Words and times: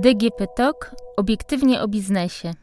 DGP 0.00 0.46
TOK 0.56 0.94
obiektywnie 1.16 1.82
o 1.82 1.88
biznesie. 1.88 2.54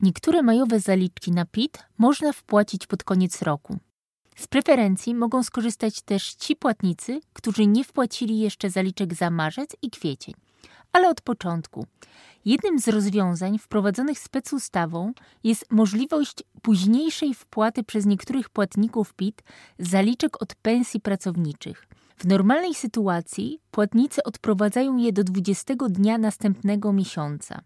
Niektóre 0.00 0.42
majowe 0.42 0.80
zaliczki 0.80 1.32
na 1.32 1.44
PIT 1.44 1.78
można 1.98 2.32
wpłacić 2.32 2.86
pod 2.86 3.04
koniec 3.04 3.42
roku. 3.42 3.78
Z 4.36 4.46
preferencji 4.46 5.14
mogą 5.14 5.42
skorzystać 5.42 6.02
też 6.02 6.34
ci 6.34 6.56
płatnicy, 6.56 7.20
którzy 7.32 7.66
nie 7.66 7.84
wpłacili 7.84 8.38
jeszcze 8.38 8.70
zaliczek 8.70 9.14
za 9.14 9.30
marzec 9.30 9.76
i 9.82 9.90
kwiecień, 9.90 10.34
ale 10.92 11.08
od 11.08 11.20
początku. 11.20 11.86
Jednym 12.44 12.78
z 12.78 12.88
rozwiązań 12.88 13.58
wprowadzonych 13.58 14.18
specustawą 14.18 15.12
jest 15.44 15.70
możliwość 15.70 16.42
późniejszej 16.62 17.34
wpłaty 17.34 17.84
przez 17.84 18.06
niektórych 18.06 18.48
płatników 18.48 19.14
PIT 19.14 19.42
zaliczek 19.78 20.42
od 20.42 20.54
pensji 20.54 21.00
pracowniczych. 21.00 21.86
W 22.20 22.26
normalnej 22.26 22.74
sytuacji 22.74 23.60
płatnicy 23.70 24.22
odprowadzają 24.22 24.96
je 24.96 25.12
do 25.12 25.24
20 25.24 25.74
dnia 25.88 26.18
następnego 26.18 26.92
miesiąca, 26.92 27.60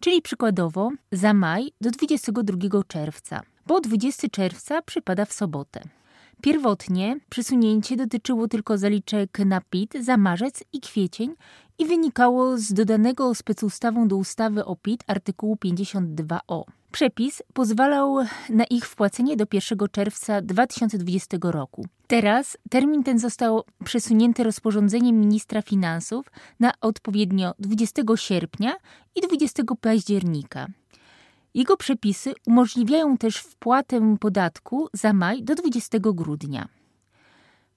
czyli 0.00 0.22
przykładowo 0.22 0.90
za 1.12 1.34
maj 1.34 1.72
do 1.80 1.90
22 1.90 2.84
czerwca, 2.88 3.42
bo 3.66 3.80
20 3.80 4.28
czerwca 4.28 4.82
przypada 4.82 5.24
w 5.24 5.32
sobotę. 5.32 5.80
Pierwotnie 6.42 7.16
przesunięcie 7.30 7.96
dotyczyło 7.96 8.48
tylko 8.48 8.78
zaliczek 8.78 9.38
na 9.38 9.60
PIT 9.60 9.94
za 10.00 10.16
marzec 10.16 10.64
i 10.72 10.80
kwiecień 10.80 11.34
i 11.78 11.86
wynikało 11.86 12.58
z 12.58 12.72
dodanego 12.72 13.34
specustawą 13.34 14.08
do 14.08 14.16
ustawy 14.16 14.64
o 14.64 14.76
PIT 14.76 15.04
artykułu 15.06 15.56
52o. 15.64 16.62
Przepis 16.92 17.42
pozwalał 17.52 18.16
na 18.48 18.64
ich 18.64 18.86
wpłacenie 18.86 19.36
do 19.36 19.44
1 19.52 19.78
czerwca 19.92 20.42
2020 20.42 21.36
roku. 21.42 21.86
Teraz 22.06 22.58
termin 22.70 23.02
ten 23.02 23.18
został 23.18 23.62
przesunięty 23.84 24.44
rozporządzeniem 24.44 25.20
ministra 25.20 25.62
finansów 25.62 26.26
na 26.60 26.72
odpowiednio 26.80 27.54
20 27.58 28.02
sierpnia 28.16 28.72
i 29.14 29.20
20 29.20 29.62
października. 29.80 30.66
Jego 31.54 31.76
przepisy 31.76 32.32
umożliwiają 32.46 33.16
też 33.16 33.36
wpłatę 33.36 34.16
podatku 34.20 34.88
za 34.92 35.12
maj 35.12 35.42
do 35.42 35.54
20 35.54 35.98
grudnia. 36.00 36.68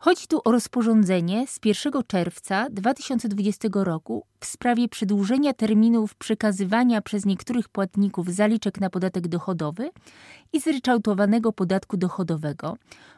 Chodzi 0.04 0.28
tu 0.28 0.42
o 0.46 0.52
rozporządzenie 0.52 1.48
z 1.48 1.60
1 1.66 1.94
czerwca 2.08 2.68
2020 2.70 3.68
roku 3.74 4.26
w 4.40 4.46
sprawie 4.46 4.90
przedłużenia 4.90 5.54
terminów 5.54 6.16
przekazywania 6.16 7.02
przez 7.02 7.26
niektórych 7.26 7.70
płatników 7.70 8.30
zaliczek 8.30 8.82
na 8.82 8.90
podatek 8.90 9.28
dochodowy 9.28 9.90
i 10.54 10.60
zryczałtowanego 10.60 11.52
podatku 11.52 11.98
dochodowego, 11.98 12.78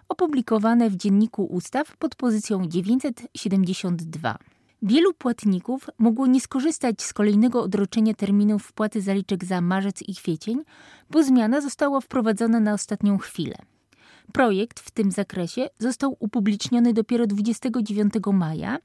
opublikowane 0.09 0.89
w 0.89 0.95
Dzienniku 0.95 1.45
Ustaw 1.45 1.97
pod 1.97 2.15
pozycją 2.15 2.65
972. 2.67 4.37
Wielu 4.81 5.13
płatników 5.13 5.89
mogło 5.97 6.27
nie 6.27 6.41
skorzystać 6.41 7.01
z 7.01 7.13
kolejnego 7.13 7.63
odroczenia 7.63 8.13
terminów 8.13 8.63
wpłaty 8.63 9.01
zaliczek 9.01 9.45
za 9.45 9.61
marzec 9.61 10.01
i 10.01 10.15
kwiecień, 10.15 10.63
bo 11.09 11.23
zmiana 11.23 11.61
została 11.61 12.01
wprowadzona 12.01 12.59
na 12.59 12.73
ostatnią 12.73 13.17
chwilę. 13.17 13.55
Projekt 14.35 14.79
w 14.79 14.91
tym 14.91 15.11
zakresie 15.11 15.69
został 15.79 16.15
upubliczniony 16.19 16.93
dopiero 16.93 17.27
29 17.27 18.13
maja, 18.33 18.77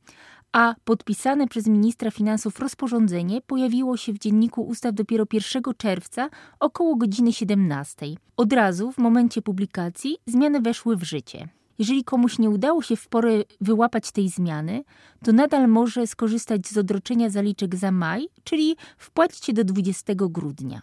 a 0.52 0.74
podpisane 0.84 1.48
przez 1.48 1.66
ministra 1.66 2.10
finansów 2.10 2.58
rozporządzenie 2.58 3.40
pojawiło 3.40 3.96
się 3.96 4.12
w 4.12 4.18
dzienniku 4.18 4.62
ustaw 4.62 4.94
dopiero 4.94 5.24
1 5.32 5.62
czerwca 5.76 6.28
około 6.60 6.96
godziny 6.96 7.32
17. 7.32 8.06
Od 8.36 8.52
razu 8.52 8.92
w 8.92 8.98
momencie 8.98 9.42
publikacji 9.42 10.16
zmiany 10.26 10.60
weszły 10.60 10.96
w 10.96 11.02
życie. 11.02 11.48
Jeżeli 11.78 12.04
komuś 12.04 12.38
nie 12.38 12.50
udało 12.50 12.82
się 12.82 12.96
w 12.96 13.08
porę 13.08 13.30
wyłapać 13.60 14.12
tej 14.12 14.28
zmiany, 14.28 14.84
to 15.24 15.32
nadal 15.32 15.68
może 15.68 16.06
skorzystać 16.06 16.66
z 16.66 16.78
odroczenia 16.78 17.30
zaliczek 17.30 17.76
za 17.76 17.92
maj, 17.92 18.28
czyli 18.44 18.76
wpłacić 18.98 19.54
do 19.54 19.64
20 19.64 20.14
grudnia. 20.16 20.82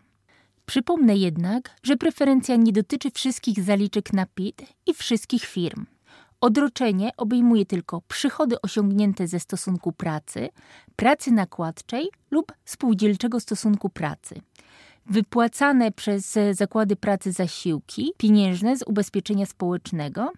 Przypomnę 0.70 1.16
jednak, 1.16 1.70
że 1.84 1.98
preferencja 1.98 2.56
nie 2.56 2.72
dotyczy 2.72 3.12
wszystkich 3.12 3.64
zaliczek 3.64 4.14
na 4.14 4.26
PIT 4.26 4.62
i 4.86 4.94
wszystkich 4.94 5.46
firm. 5.46 5.86
Odroczenie 6.42 7.12
obejmuje 7.18 7.66
tylko 7.66 8.02
przychody 8.08 8.62
osiągnięte 8.62 9.28
ze 9.28 9.40
stosunku 9.40 9.92
pracy, 9.92 10.50
pracy 10.96 11.32
nakładczej 11.32 12.10
lub 12.32 12.54
spółdzielczego 12.66 13.40
stosunku 13.40 13.90
pracy. 13.90 14.42
Wypłacane 15.06 15.92
przez 15.92 16.38
zakłady 16.52 16.96
pracy 16.96 17.32
zasiłki 17.32 18.12
pieniężne 18.18 18.78
z 18.78 18.84
ubezpieczenia 18.84 19.46
społecznego 19.46 20.32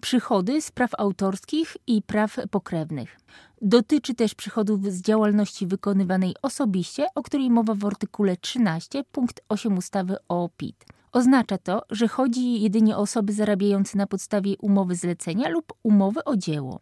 przychody 0.00 0.62
z 0.62 0.70
praw 0.70 0.90
autorskich 0.98 1.76
i 1.86 2.02
praw 2.02 2.36
pokrewnych. 2.50 3.20
Dotyczy 3.62 4.14
też 4.14 4.34
przychodów 4.34 4.92
z 4.92 5.02
działalności 5.02 5.66
wykonywanej 5.66 6.34
osobiście, 6.42 7.06
o 7.14 7.22
której 7.22 7.50
mowa 7.50 7.74
w 7.74 7.84
artykule 7.84 8.36
13 8.36 9.04
punkt 9.12 9.40
8 9.48 9.78
ustawy 9.78 10.16
o 10.28 10.48
PIT. 10.56 10.84
Oznacza 11.12 11.58
to, 11.58 11.82
że 11.90 12.08
chodzi 12.08 12.60
jedynie 12.60 12.96
o 12.96 13.00
osoby 13.00 13.32
zarabiające 13.32 13.98
na 13.98 14.06
podstawie 14.06 14.54
umowy 14.58 14.94
zlecenia 14.94 15.48
lub 15.48 15.72
umowy 15.82 16.24
o 16.24 16.36
dzieło. 16.36 16.80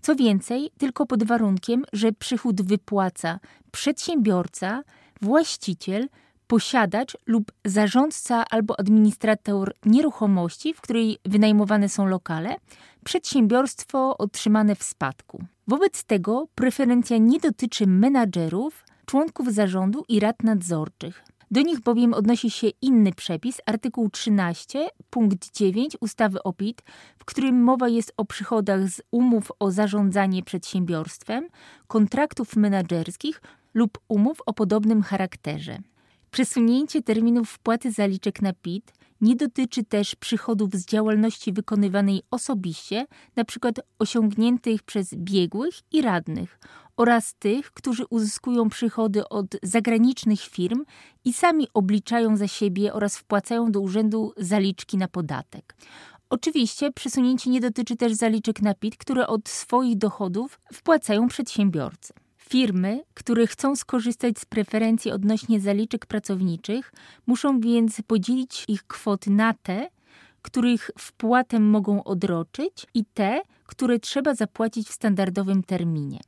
Co 0.00 0.14
więcej, 0.16 0.70
tylko 0.78 1.06
pod 1.06 1.24
warunkiem, 1.24 1.84
że 1.92 2.12
przychód 2.12 2.62
wypłaca 2.62 3.40
przedsiębiorca, 3.70 4.82
właściciel 5.22 6.08
posiadacz 6.48 7.16
lub 7.26 7.52
zarządca 7.64 8.44
albo 8.50 8.80
administrator 8.80 9.74
nieruchomości, 9.84 10.74
w 10.74 10.80
której 10.80 11.18
wynajmowane 11.24 11.88
są 11.88 12.06
lokale, 12.06 12.56
przedsiębiorstwo 13.04 14.18
otrzymane 14.18 14.74
w 14.74 14.82
spadku. 14.82 15.44
Wobec 15.66 16.04
tego 16.04 16.48
preferencja 16.54 17.18
nie 17.18 17.40
dotyczy 17.40 17.86
menadżerów, 17.86 18.84
członków 19.06 19.52
zarządu 19.52 20.04
i 20.08 20.20
rad 20.20 20.42
nadzorczych. 20.42 21.24
Do 21.50 21.60
nich 21.62 21.80
bowiem 21.80 22.14
odnosi 22.14 22.50
się 22.50 22.68
inny 22.82 23.12
przepis, 23.12 23.60
artykuł 23.66 24.10
13, 24.10 24.88
punkt 25.10 25.52
9 25.52 25.96
ustawy 26.00 26.42
o 26.42 26.52
PIT, 26.52 26.82
w 27.18 27.24
którym 27.24 27.62
mowa 27.62 27.88
jest 27.88 28.12
o 28.16 28.24
przychodach 28.24 28.88
z 28.88 29.02
umów 29.10 29.52
o 29.58 29.70
zarządzanie 29.70 30.42
przedsiębiorstwem, 30.42 31.48
kontraktów 31.86 32.56
menedżerskich 32.56 33.42
lub 33.74 33.98
umów 34.08 34.38
o 34.46 34.52
podobnym 34.52 35.02
charakterze. 35.02 35.78
Przesunięcie 36.30 37.02
terminów 37.02 37.50
wpłaty 37.50 37.92
zaliczek 37.92 38.42
na 38.42 38.52
PIT 38.52 38.92
nie 39.20 39.36
dotyczy 39.36 39.84
też 39.84 40.14
przychodów 40.14 40.74
z 40.74 40.86
działalności 40.86 41.52
wykonywanej 41.52 42.22
osobiście, 42.30 43.06
np. 43.36 43.70
osiągniętych 43.98 44.82
przez 44.82 45.14
biegłych 45.14 45.74
i 45.92 46.02
radnych 46.02 46.58
oraz 46.96 47.34
tych, 47.34 47.72
którzy 47.72 48.04
uzyskują 48.10 48.68
przychody 48.68 49.28
od 49.28 49.46
zagranicznych 49.62 50.40
firm 50.40 50.84
i 51.24 51.32
sami 51.32 51.68
obliczają 51.74 52.36
za 52.36 52.48
siebie 52.48 52.92
oraz 52.92 53.16
wpłacają 53.16 53.72
do 53.72 53.80
urzędu 53.80 54.32
zaliczki 54.36 54.96
na 54.96 55.08
podatek. 55.08 55.76
Oczywiście 56.30 56.92
przesunięcie 56.92 57.50
nie 57.50 57.60
dotyczy 57.60 57.96
też 57.96 58.12
zaliczek 58.12 58.62
na 58.62 58.74
PIT, 58.74 58.96
które 58.96 59.26
od 59.26 59.48
swoich 59.48 59.98
dochodów 59.98 60.60
wpłacają 60.72 61.28
przedsiębiorcy. 61.28 62.12
Firmy, 62.48 63.02
które 63.14 63.46
chcą 63.46 63.76
skorzystać 63.76 64.38
z 64.38 64.44
preferencji 64.44 65.10
odnośnie 65.10 65.60
zaliczek 65.60 66.06
pracowniczych, 66.06 66.92
muszą 67.26 67.60
więc 67.60 68.02
podzielić 68.06 68.64
ich 68.68 68.86
kwoty 68.86 69.30
na 69.30 69.54
te, 69.54 69.88
których 70.42 70.90
wpłatę 70.98 71.60
mogą 71.60 72.04
odroczyć 72.04 72.86
i 72.94 73.04
te, 73.04 73.40
które 73.66 73.98
trzeba 73.98 74.34
zapłacić 74.34 74.88
w 74.88 74.92
standardowym 74.92 75.62
terminie. 75.62 76.20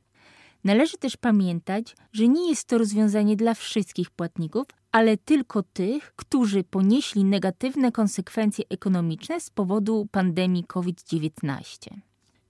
Należy 0.63 0.97
też 0.97 1.17
pamiętać, 1.17 1.95
że 2.13 2.27
nie 2.27 2.49
jest 2.49 2.67
to 2.67 2.77
rozwiązanie 2.77 3.35
dla 3.35 3.53
wszystkich 3.53 4.09
płatników, 4.09 4.67
ale 4.91 5.17
tylko 5.17 5.63
tych, 5.63 6.13
którzy 6.15 6.63
ponieśli 6.63 7.23
negatywne 7.23 7.91
konsekwencje 7.91 8.65
ekonomiczne 8.69 9.39
z 9.41 9.49
powodu 9.49 10.07
pandemii 10.11 10.63
COVID-19. 10.63 11.89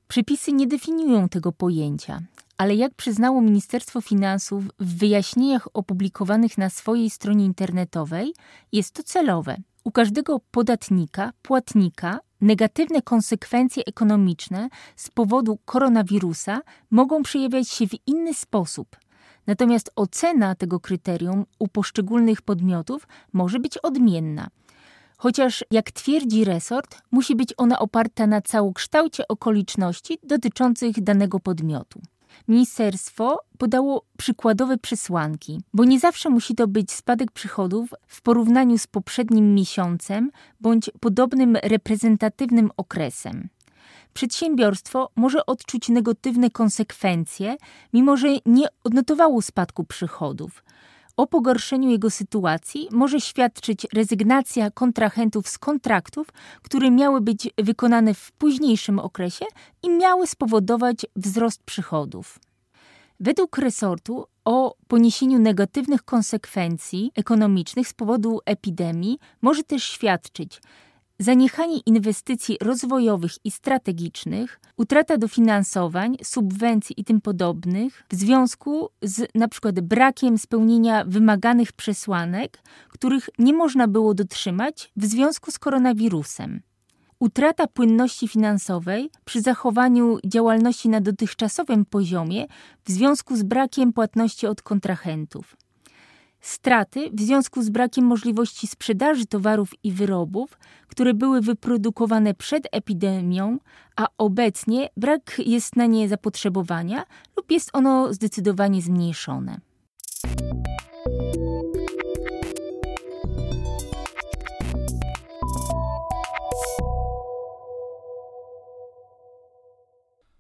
Przepisy 0.07 0.51
nie 0.51 0.67
definiują 0.67 1.29
tego 1.29 1.51
pojęcia, 1.51 2.21
ale 2.62 2.75
jak 2.75 2.94
przyznało 2.94 3.42
Ministerstwo 3.42 4.02
Finansów 4.02 4.63
w 4.80 4.98
wyjaśnieniach 4.98 5.68
opublikowanych 5.74 6.58
na 6.58 6.69
swojej 6.69 7.10
stronie 7.10 7.46
internetowej, 7.46 8.34
jest 8.72 8.94
to 8.94 9.04
celowe. 9.04 9.58
U 9.84 9.92
każdego 9.92 10.40
podatnika, 10.52 11.31
płatnika, 11.42 12.19
negatywne 12.42 13.02
konsekwencje 13.02 13.84
ekonomiczne 13.86 14.69
z 14.96 15.10
powodu 15.10 15.60
koronawirusa 15.66 16.62
mogą 16.92 17.24
przejawiać 17.24 17.69
się 17.69 17.88
w 17.88 18.08
inny 18.08 18.34
sposób. 18.34 18.98
Natomiast 19.48 19.92
ocena 19.96 20.56
tego 20.56 20.80
kryterium 20.80 21.46
u 21.60 21.68
poszczególnych 21.68 22.42
podmiotów 22.42 23.08
może 23.34 23.60
być 23.60 23.78
odmienna. 23.78 24.48
Chociaż, 25.18 25.66
jak 25.72 25.92
twierdzi 25.92 26.46
resort, 26.46 27.02
musi 27.12 27.36
być 27.36 27.54
ona 27.58 27.80
oparta 27.80 28.28
na 28.28 28.42
całokształcie 28.42 29.28
okoliczności 29.28 30.18
dotyczących 30.24 31.04
danego 31.04 31.40
podmiotu. 31.40 32.02
Ministerstwo 32.48 33.39
podało 33.57 34.06
przykładowe 34.18 34.78
przesłanki, 34.78 35.62
bo 35.74 35.83
nie 35.86 36.00
zawsze 36.00 36.30
musi 36.30 36.56
to 36.56 36.68
być 36.68 36.92
spadek 36.92 37.31
przychodów 37.31 37.89
w 38.07 38.22
porównaniu 38.22 38.78
z 38.78 38.88
poprzednim 38.88 39.56
miesiącem 39.56 40.31
bądź 40.62 40.92
podobnym 41.00 41.56
reprezentatywnym 41.63 42.72
okresem. 42.78 43.50
przedsiębiorstwo 44.13 45.10
może 45.16 45.45
odczuć 45.45 45.89
negatywne 45.89 46.50
konsekwencje, 46.50 47.57
mimo 47.94 48.18
że 48.18 48.28
nie 48.45 48.68
odnotowało 48.84 49.42
spadku 49.42 49.84
przychodów. 49.84 50.63
O 51.18 51.28
pogorszeniu 51.28 51.90
jego 51.90 52.10
sytuacji 52.10 52.88
może 52.92 53.22
świadczyć 53.22 53.88
rezygnacja 53.94 54.72
kontrahentów 54.72 55.50
z 55.50 55.58
kontraktów, 55.58 56.28
które 56.62 56.92
miały 56.92 57.22
być 57.22 57.50
wykonane 57.58 58.13
w 58.13 58.31
późniejszym 58.31 59.00
okresie 59.00 59.46
i 59.84 59.90
miały 59.90 60.28
spowodować 60.28 61.06
wzrost 61.16 61.63
przychodów. 61.63 62.40
Według 63.19 63.58
resortu 63.58 64.25
o 64.46 64.75
poniesieniu 64.88 65.40
negatywnych 65.40 66.04
konsekwencji 66.04 67.12
ekonomicznych 67.16 67.88
z 67.88 67.94
powodu 67.94 68.40
epidemii 68.46 69.19
może 69.42 69.63
też 69.63 69.84
świadczyć 69.84 70.62
zaniechanie 71.21 71.79
inwestycji 71.79 72.57
rozwojowych 72.62 73.31
i 73.44 73.51
strategicznych, 73.51 74.59
utrata 74.77 75.18
dofinansowań, 75.18 76.18
subwencji 76.23 77.00
i 77.00 77.03
tym 77.03 77.21
podobnych 77.21 78.03
w 78.09 78.15
związku 78.15 78.89
z 79.01 79.31
przykład 79.50 79.79
brakiem 79.79 80.38
spełnienia 80.38 81.06
wymaganych 81.06 81.73
przesłanek, 81.73 82.59
których 82.89 83.29
nie 83.39 83.53
można 83.53 83.88
było 83.88 84.13
dotrzymać 84.13 84.91
w 84.95 85.06
związku 85.06 85.51
z 85.51 85.59
koronawirusem. 85.59 86.62
Utrata 87.19 87.67
płynności 87.67 88.27
finansowej 88.27 89.09
przy 89.25 89.41
zachowaniu 89.41 90.17
działalności 90.25 90.89
na 90.89 91.01
dotychczasowym 91.01 91.85
poziomie 91.85 92.45
w 92.83 92.91
związku 92.91 93.35
z 93.35 93.44
brakiem 93.44 93.94
płatności 93.94 94.47
od 94.47 94.62
kontrahentów. 94.62 95.56
Straty 96.41 97.09
w 97.13 97.21
związku 97.21 97.61
z 97.61 97.69
brakiem 97.69 98.05
możliwości 98.05 98.67
sprzedaży 98.67 99.25
towarów 99.25 99.69
i 99.83 99.91
wyrobów, 99.91 100.57
które 100.88 101.13
były 101.13 101.41
wyprodukowane 101.41 102.33
przed 102.33 102.67
epidemią, 102.71 103.57
a 103.95 104.07
obecnie 104.17 104.89
brak 104.97 105.41
jest 105.45 105.75
na 105.75 105.85
nie 105.85 106.09
zapotrzebowania 106.09 107.03
lub 107.38 107.51
jest 107.51 107.69
ono 107.73 108.13
zdecydowanie 108.13 108.81
zmniejszone. 108.81 109.70